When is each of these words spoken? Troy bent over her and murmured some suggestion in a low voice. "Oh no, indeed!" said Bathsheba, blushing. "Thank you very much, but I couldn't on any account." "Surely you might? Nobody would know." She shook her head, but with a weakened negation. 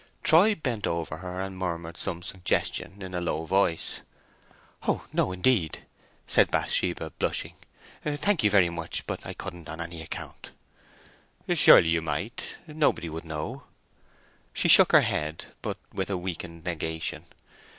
Troy 0.23 0.55
bent 0.55 0.87
over 0.87 1.17
her 1.17 1.39
and 1.39 1.55
murmured 1.55 1.95
some 1.95 2.23
suggestion 2.23 3.03
in 3.03 3.13
a 3.13 3.21
low 3.21 3.45
voice. 3.45 3.99
"Oh 4.87 5.05
no, 5.13 5.31
indeed!" 5.31 5.85
said 6.25 6.49
Bathsheba, 6.49 7.11
blushing. 7.19 7.53
"Thank 8.03 8.43
you 8.43 8.49
very 8.49 8.71
much, 8.71 9.05
but 9.05 9.27
I 9.27 9.35
couldn't 9.35 9.69
on 9.69 9.79
any 9.79 10.01
account." 10.01 10.53
"Surely 11.53 11.89
you 11.89 12.01
might? 12.01 12.55
Nobody 12.65 13.09
would 13.09 13.25
know." 13.25 13.65
She 14.53 14.67
shook 14.67 14.91
her 14.91 15.01
head, 15.01 15.45
but 15.61 15.77
with 15.93 16.09
a 16.09 16.17
weakened 16.17 16.63
negation. 16.63 17.25